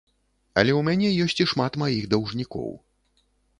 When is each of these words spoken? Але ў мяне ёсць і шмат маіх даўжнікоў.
Але 0.61 0.71
ў 0.77 0.81
мяне 0.87 1.11
ёсць 1.27 1.39
і 1.45 1.47
шмат 1.53 1.79
маіх 1.83 2.09
даўжнікоў. 2.17 2.69